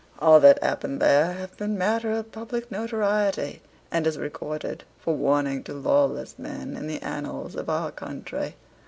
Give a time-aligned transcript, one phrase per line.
[0.17, 3.61] All that happened there hath been matter of public notoriety,
[3.91, 8.55] and is recorded, for warning to lawless men, in the annals of our country.